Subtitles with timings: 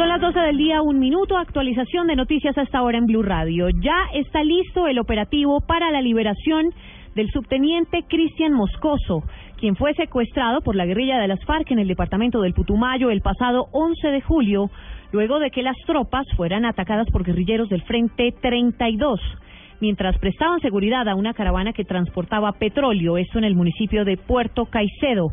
[0.00, 3.68] Son las 12 del día, un minuto, actualización de noticias hasta ahora en Blue Radio.
[3.68, 6.72] Ya está listo el operativo para la liberación
[7.14, 9.24] del subteniente Cristian Moscoso,
[9.58, 13.20] quien fue secuestrado por la guerrilla de las FARC en el departamento del Putumayo el
[13.20, 14.70] pasado 11 de julio,
[15.12, 19.20] luego de que las tropas fueran atacadas por guerrilleros del Frente 32
[19.80, 24.66] mientras prestaban seguridad a una caravana que transportaba petróleo, esto en el municipio de Puerto
[24.66, 25.32] Caicedo.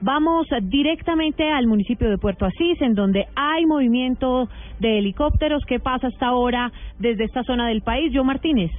[0.00, 4.48] Vamos directamente al municipio de Puerto Asís, en donde hay movimiento
[4.78, 5.64] de helicópteros.
[5.66, 8.12] ¿Qué pasa hasta ahora desde esta zona del país?
[8.12, 8.70] Yo Martínez.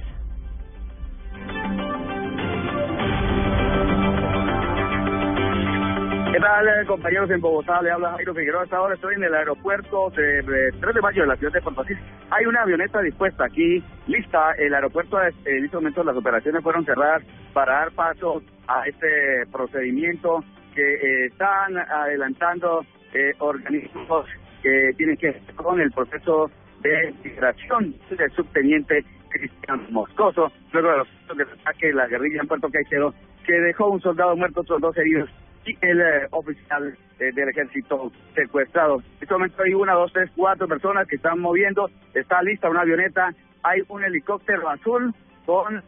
[6.32, 7.82] ¿Qué tal, eh, compañeros en Bogotá?
[7.82, 8.62] Le habla Jairo Figueroa.
[8.62, 10.42] Hasta ahora estoy en el aeropuerto de,
[10.80, 11.98] 3 de mayo de la ciudad de Puerto Asís.
[12.30, 14.52] Hay una avioneta dispuesta aquí, lista.
[14.56, 19.44] El aeropuerto, eh, en este momento, las operaciones fueron cerradas para dar paso a este
[19.52, 20.42] procedimiento
[20.74, 24.26] que eh, están adelantando eh, organismos
[24.62, 26.50] que tienen que ver con el proceso
[26.82, 32.68] de migración del subteniente Cristian Moscoso, luego de los ataques de la guerrilla en Puerto
[32.70, 33.14] Caicedo,
[33.46, 35.30] que dejó un soldado muerto, otros dos heridos
[35.66, 38.96] y el eh, oficial del ejército secuestrado.
[38.96, 42.80] En este momento hay una, dos, tres, cuatro personas que están moviendo, está lista una
[42.80, 45.82] avioneta, hay un helicóptero azul con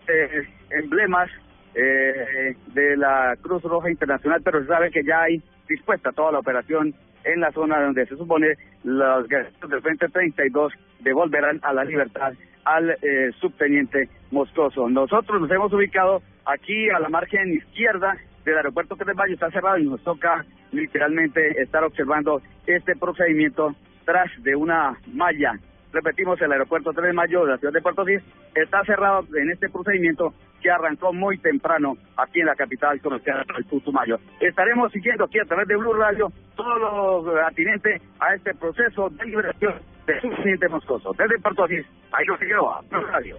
[0.71, 1.31] emblemas
[1.75, 6.41] eh, de la Cruz Roja Internacional, pero se sabe que ya hay dispuesta toda la
[6.41, 11.85] operación en la zona donde se supone los guerreros del Frente 32 devolverán a la
[11.85, 12.33] libertad
[12.65, 14.89] al eh, subteniente Moscoso.
[14.89, 19.79] Nosotros nos hemos ubicado aquí a la margen izquierda del aeropuerto que Valle, está cerrado
[19.79, 25.59] y nos toca literalmente estar observando este procedimiento tras de una malla
[25.93, 29.51] repetimos, el aeropuerto 3 de Mayo de la ciudad de Puerto Rico está cerrado en
[29.51, 34.19] este procedimiento que arrancó muy temprano aquí en la capital comercial del Putumayo.
[34.41, 39.25] Estaremos siguiendo aquí a través de Blue Radio todo lo atinente a este proceso de
[39.27, 39.75] liberación
[40.07, 41.13] de su presidente moscoso.
[41.19, 43.37] Desde Puerto Rico, ahí lo a Blue Radio.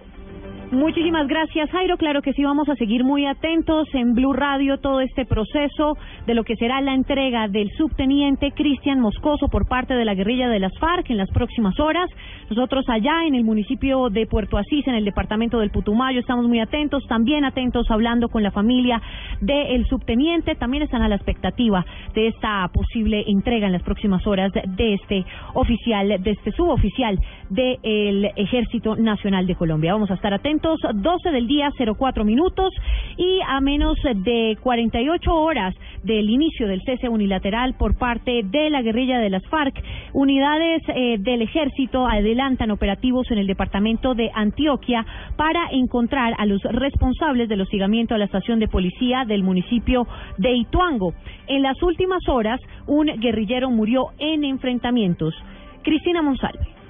[0.70, 1.96] Muchísimas gracias, Jairo.
[1.96, 5.96] Claro que sí, vamos a seguir muy atentos en Blue Radio todo este proceso
[6.26, 10.48] de lo que será la entrega del subteniente Cristian Moscoso por parte de la guerrilla
[10.48, 12.10] de las FARC en las próximas horas.
[12.50, 16.58] Nosotros allá en el municipio de Puerto Asís, en el departamento del Putumayo, estamos muy
[16.60, 19.00] atentos, también atentos hablando con la familia
[19.40, 20.56] del subteniente.
[20.56, 21.84] También están a la expectativa
[22.14, 25.24] de esta posible entrega en las próximas horas de este
[25.54, 27.18] oficial, de este suboficial
[27.50, 29.92] del Ejército Nacional de Colombia.
[29.92, 30.63] Vamos a estar atentos
[30.94, 32.72] 12 del día, 04 minutos,
[33.16, 38.82] y a menos de 48 horas del inicio del cese unilateral por parte de la
[38.82, 39.74] guerrilla de las FARC,
[40.12, 45.04] unidades eh, del ejército adelantan operativos en el departamento de Antioquia
[45.36, 50.06] para encontrar a los responsables del hostigamiento a la estación de policía del municipio
[50.38, 51.14] de Ituango.
[51.46, 55.34] En las últimas horas, un guerrillero murió en enfrentamientos.
[55.82, 56.83] Cristina Monsalve.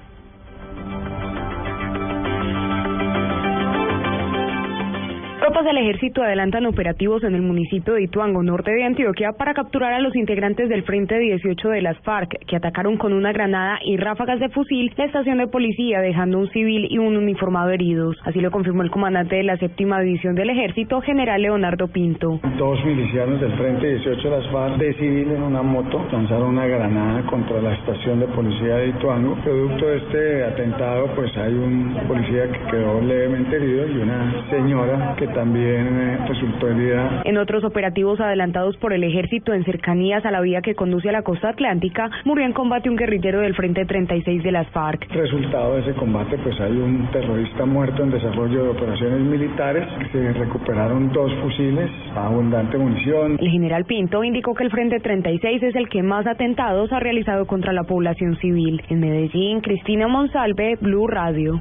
[5.55, 9.93] Tropas del ejército adelantan operativos en el municipio de Ituango, norte de Antioquia, para capturar
[9.93, 13.95] a los integrantes del Frente 18 de las FARC, que atacaron con una granada y
[13.95, 18.17] ráfagas de fusil la estación de policía, dejando un civil y un uniformado heridos.
[18.25, 22.37] Así lo confirmó el comandante de la séptima división del ejército, general Leonardo Pinto.
[22.57, 26.67] Dos milicianos del Frente 18 de las FARC, de civil en una moto, lanzaron una
[26.67, 29.35] granada contra la estación de policía de Ituango.
[29.35, 35.15] Producto de este atentado, pues hay un policía que quedó levemente herido y una señora
[35.15, 37.21] que también eh, resultó herida.
[37.25, 41.11] En otros operativos adelantados por el ejército en cercanías a la vía que conduce a
[41.11, 45.07] la costa atlántica, murió en combate un guerrillero del Frente 36 de las FARC.
[45.11, 49.87] Resultado de ese combate, pues hay un terrorista muerto en desarrollo de operaciones militares.
[50.11, 53.37] Se recuperaron dos fusiles, abundante munición.
[53.39, 57.45] El general Pinto indicó que el Frente 36 es el que más atentados ha realizado
[57.45, 58.81] contra la población civil.
[58.89, 61.59] En Medellín, Cristina Monsalve, Blue Radio.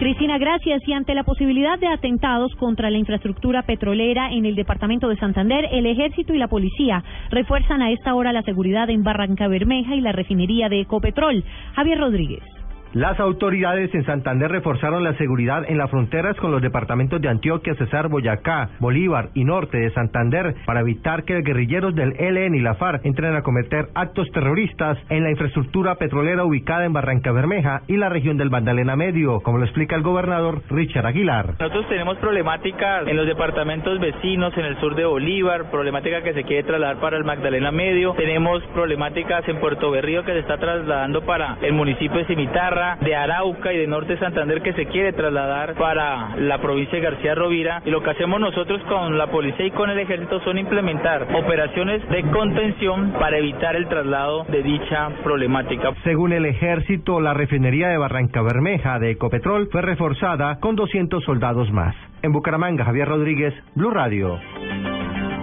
[0.00, 0.80] Cristina, gracias.
[0.88, 5.68] Y ante la posibilidad de atentados contra la infraestructura petrolera en el departamento de Santander,
[5.72, 10.00] el ejército y la policía refuerzan a esta hora la seguridad en Barranca Bermeja y
[10.00, 11.44] la refinería de Ecopetrol.
[11.74, 12.59] Javier Rodríguez.
[12.92, 17.76] Las autoridades en Santander reforzaron la seguridad en las fronteras con los departamentos de Antioquia,
[17.76, 22.74] Cesar, Boyacá, Bolívar y Norte de Santander para evitar que guerrilleros del ELN y la
[22.74, 27.96] FARC entren a cometer actos terroristas en la infraestructura petrolera ubicada en Barranca Bermeja y
[27.96, 31.54] la región del Magdalena Medio, como lo explica el gobernador Richard Aguilar.
[31.60, 36.42] Nosotros tenemos problemáticas en los departamentos vecinos, en el sur de Bolívar, problemática que se
[36.42, 41.22] quiere trasladar para el Magdalena Medio, tenemos problemáticas en Puerto Berrío que se está trasladando
[41.22, 45.74] para el municipio de Cimitarra, de Arauca y de Norte Santander que se quiere trasladar
[45.74, 47.82] para la provincia de García Rovira.
[47.84, 52.06] Y lo que hacemos nosotros con la policía y con el ejército son implementar operaciones
[52.08, 55.92] de contención para evitar el traslado de dicha problemática.
[56.04, 61.70] Según el ejército, la refinería de Barranca Bermeja de Ecopetrol fue reforzada con 200 soldados
[61.70, 61.94] más.
[62.22, 64.38] En Bucaramanga, Javier Rodríguez, Blue Radio.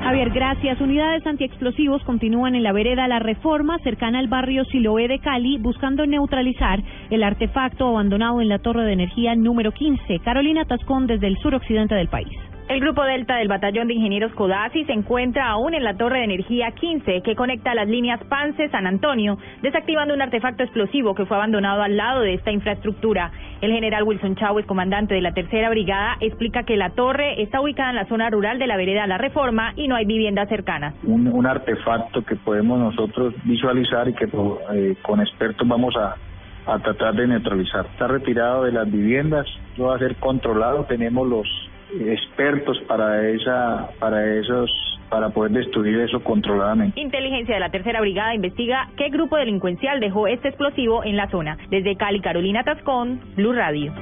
[0.01, 0.79] Javier, gracias.
[0.79, 6.05] Unidades antiexplosivos continúan en la vereda La Reforma, cercana al barrio Siloé de Cali, buscando
[6.05, 10.19] neutralizar el artefacto abandonado en la torre de energía número 15.
[10.19, 12.46] Carolina Tascón, desde el suroccidente del país.
[12.69, 16.25] El grupo Delta del Batallón de Ingenieros Codazzi se encuentra aún en la torre de
[16.25, 21.81] energía 15 que conecta las líneas Pance-San Antonio, desactivando un artefacto explosivo que fue abandonado
[21.81, 23.31] al lado de esta infraestructura.
[23.61, 27.91] El general Wilson Chávez, comandante de la tercera brigada, explica que la torre está ubicada
[27.91, 30.93] en la zona rural de la vereda La Reforma y no hay viviendas cercanas.
[31.03, 34.25] Un, artefacto que podemos nosotros visualizar y que
[34.73, 36.17] eh, con expertos vamos a,
[36.79, 37.85] tratar de neutralizar.
[37.85, 39.47] Está retirado de las viviendas,
[39.81, 41.47] va a ser controlado, tenemos los
[41.91, 44.69] expertos para esa para esos
[45.09, 46.99] para poder destruir eso controladamente.
[46.99, 51.57] Inteligencia de la Tercera Brigada investiga qué grupo delincuencial dejó este explosivo en la zona.
[51.69, 53.93] Desde Cali, Carolina Tascón, Blue Radio.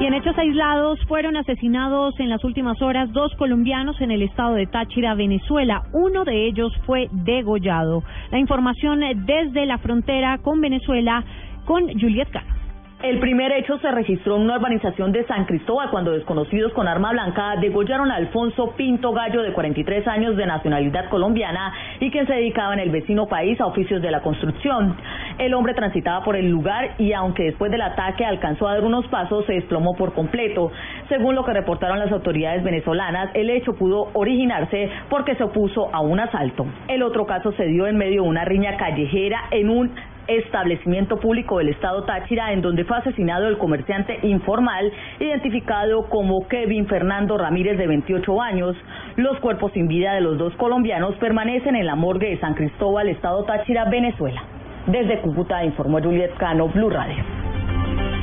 [0.00, 4.54] Y en hechos aislados fueron asesinados en las últimas horas dos colombianos en el estado
[4.54, 5.82] de Táchira, Venezuela.
[5.92, 8.02] Uno de ellos fue degollado.
[8.30, 11.22] La información desde la frontera con Venezuela
[11.66, 12.59] con Juliet Cano.
[13.02, 17.12] El primer hecho se registró en una urbanización de San Cristóbal cuando desconocidos con arma
[17.12, 22.34] blanca degollaron a Alfonso Pinto Gallo de 43 años de nacionalidad colombiana y quien se
[22.34, 24.98] dedicaba en el vecino país a oficios de la construcción.
[25.38, 29.06] El hombre transitaba por el lugar y aunque después del ataque alcanzó a dar unos
[29.06, 30.70] pasos se desplomó por completo.
[31.08, 36.00] Según lo que reportaron las autoridades venezolanas, el hecho pudo originarse porque se opuso a
[36.02, 36.66] un asalto.
[36.86, 39.90] El otro caso se dio en medio de una riña callejera en un
[40.38, 46.86] establecimiento público del estado Táchira en donde fue asesinado el comerciante informal identificado como Kevin
[46.86, 48.76] Fernando Ramírez de 28 años.
[49.16, 53.08] Los cuerpos sin vida de los dos colombianos permanecen en la morgue de San Cristóbal,
[53.08, 54.42] estado Táchira, Venezuela.
[54.86, 57.22] Desde Cúcuta informó Juliet Cano, Blue Radio.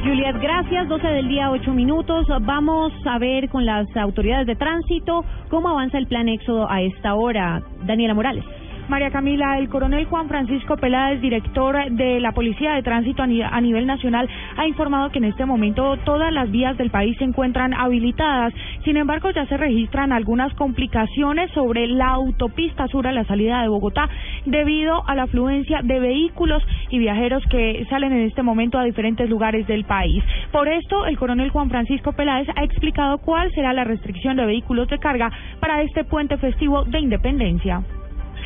[0.04, 0.88] Juliet, gracias.
[0.88, 2.26] 12 del día, 8 minutos.
[2.42, 7.16] Vamos a ver con las autoridades de tránsito cómo avanza el plan éxodo a esta
[7.16, 7.62] hora.
[7.86, 8.46] Daniela Morales.
[8.90, 13.86] María Camila, el coronel Juan Francisco Peláez, director de la Policía de Tránsito a nivel
[13.86, 18.54] nacional, ha informado que en este momento todas las vías del país se encuentran habilitadas.
[18.86, 23.68] Sin embargo, ya se registran algunas complicaciones sobre la autopista sur a la salida de
[23.68, 24.08] Bogotá
[24.46, 29.30] debido a la afluencia de vehículos y viajeros que salen en este momento a diferentes
[29.30, 30.24] lugares del país.
[30.52, 34.88] Por esto, el coronel Juan Francisco Peláez ha explicado cuál será la restricción de vehículos
[34.88, 35.30] de carga
[35.60, 37.84] para este puente festivo de independencia.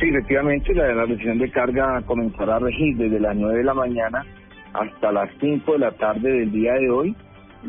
[0.00, 3.74] Sí, efectivamente, la, la restricción de carga comenzará a regir desde las 9 de la
[3.74, 4.24] mañana
[4.72, 7.16] hasta las 5 de la tarde del día de hoy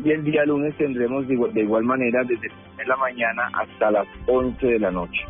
[0.02, 2.48] y el día lunes tendremos de igual, manera desde
[2.86, 5.20] la mañana hasta las 11 de la noche.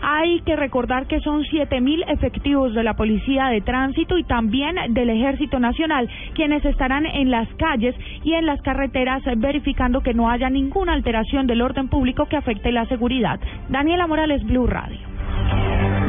[0.00, 5.10] Hay que recordar que son 7.000 efectivos de la Policía de Tránsito y también del
[5.10, 10.50] Ejército Nacional, quienes estarán en las calles y en las carreteras verificando que no haya
[10.50, 13.40] ninguna alteración del orden público que afecte la seguridad.
[13.68, 15.07] Daniela Morales, Blue Radio.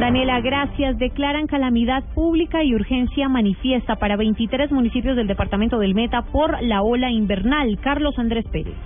[0.00, 0.96] Daniela, gracias.
[0.96, 6.80] Declaran calamidad pública y urgencia manifiesta para 23 municipios del departamento del Meta por la
[6.80, 7.78] ola invernal.
[7.82, 8.76] Carlos Andrés Pérez.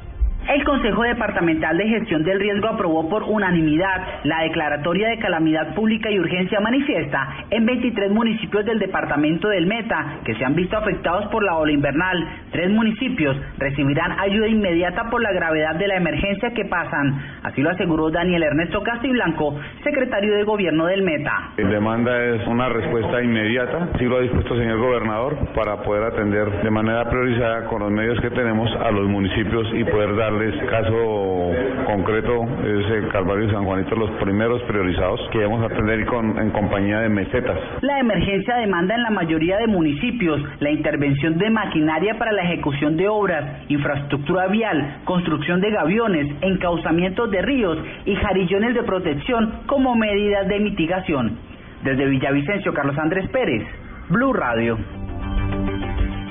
[0.46, 6.10] El Consejo Departamental de Gestión del Riesgo aprobó por unanimidad la declaratoria de calamidad pública
[6.10, 11.28] y urgencia manifiesta en 23 municipios del departamento del Meta que se han visto afectados
[11.28, 12.28] por la ola invernal.
[12.52, 17.22] Tres municipios recibirán ayuda inmediata por la gravedad de la emergencia que pasan.
[17.42, 21.52] Así lo aseguró Daniel Ernesto Castiblanco, secretario de Gobierno del Meta.
[21.56, 26.04] La demanda es una respuesta inmediata, así lo ha dispuesto el señor gobernador, para poder
[26.04, 30.33] atender de manera priorizada con los medios que tenemos a los municipios y poder dar
[30.74, 31.52] caso
[31.86, 36.50] concreto es el Calvario y San Juanito, los primeros priorizados que vamos a atender en
[36.50, 37.56] compañía de mesetas.
[37.80, 42.96] La emergencia demanda en la mayoría de municipios la intervención de maquinaria para la ejecución
[42.96, 49.94] de obras, infraestructura vial, construcción de gaviones, encauzamientos de ríos y jarillones de protección como
[49.94, 51.38] medidas de mitigación.
[51.84, 53.62] Desde Villavicencio, Carlos Andrés Pérez,
[54.08, 55.03] Blue Radio.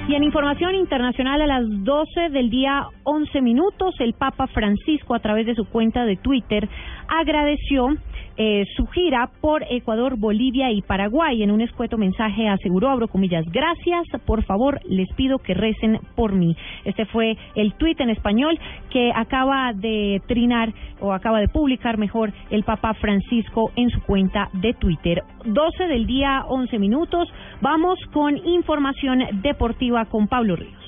[0.05, 5.19] Y en información internacional a las 12 del día 11 minutos, el Papa Francisco a
[5.19, 6.67] través de su cuenta de Twitter
[7.07, 7.87] agradeció
[8.37, 11.43] eh, su gira por Ecuador, Bolivia y Paraguay.
[11.43, 16.33] En un escueto mensaje aseguró, abro comillas, gracias, por favor, les pido que recen por
[16.33, 16.55] mí.
[16.85, 18.59] Este fue el tuit en español
[18.89, 24.49] que acaba de trinar o acaba de publicar mejor el Papa Francisco en su cuenta
[24.53, 25.23] de Twitter.
[25.45, 27.27] 12 del día, 11 minutos.
[27.61, 30.82] Vamos con información deportiva con Pablo Ríos.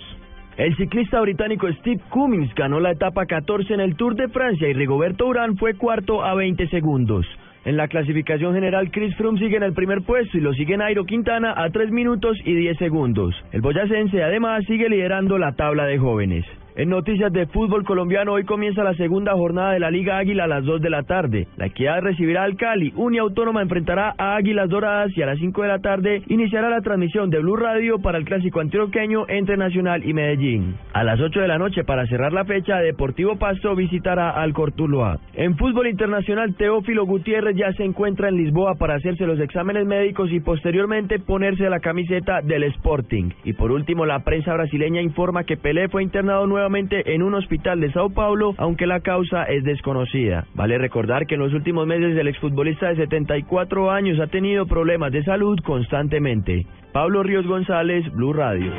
[0.58, 4.74] El ciclista británico Steve Cummings ganó la etapa 14 en el Tour de Francia y
[4.74, 7.26] Rigoberto Urán fue cuarto a 20 segundos.
[7.66, 11.04] En la clasificación general, Chris Froome sigue en el primer puesto y lo sigue Nairo
[11.04, 13.36] Quintana a 3 minutos y 10 segundos.
[13.52, 16.46] El boyacense además sigue liderando la tabla de jóvenes.
[16.78, 20.48] En noticias de fútbol colombiano, hoy comienza la segunda jornada de la Liga Águila a
[20.48, 21.48] las 2 de la tarde.
[21.56, 25.62] La Equidad recibirá al Cali, Unia Autónoma enfrentará a Águilas Doradas y a las 5
[25.62, 30.04] de la tarde iniciará la transmisión de Blue Radio para el clásico antioqueño entre Nacional
[30.04, 30.76] y Medellín.
[30.92, 35.20] A las 8 de la noche, para cerrar la fecha, Deportivo Pasto visitará al Cortuloa.
[35.34, 40.30] En fútbol internacional, Teófilo Gutiérrez ya se encuentra en Lisboa para hacerse los exámenes médicos
[40.30, 43.30] y posteriormente ponerse la camiseta del Sporting.
[43.46, 47.92] Y por último, la prensa brasileña informa que Pelé fue internado en un hospital de
[47.92, 50.46] Sao Paulo, aunque la causa es desconocida.
[50.56, 55.12] Vale recordar que en los últimos meses el exfutbolista de 74 años ha tenido problemas
[55.12, 56.66] de salud constantemente.
[56.92, 58.72] Pablo Ríos González, Blue Radio.